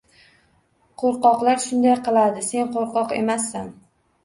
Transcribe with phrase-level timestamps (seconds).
[1.01, 3.73] Qo’rqoqlar shunday qiladi, sen qo’rqoq emassan!